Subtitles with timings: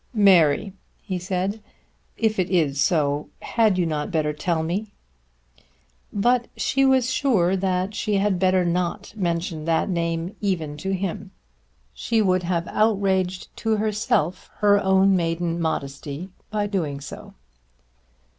[0.15, 0.73] "Mary,"
[1.03, 1.61] he said,
[2.17, 4.89] "if it is so, had you not better tell me?"
[6.11, 11.29] But she was sure that she had better not mention that name even to him.
[11.29, 12.01] It was impossible that she should mention it.
[12.01, 17.35] She would have outraged to herself her own maiden modesty by doing so.